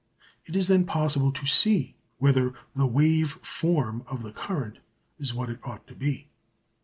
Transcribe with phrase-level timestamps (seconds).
[0.47, 4.79] It is then possible to see whether the "wave form" of the current
[5.19, 6.27] is what it ought to be.